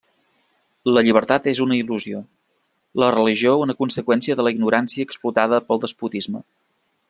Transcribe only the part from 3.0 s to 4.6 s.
la religió una conseqüència de la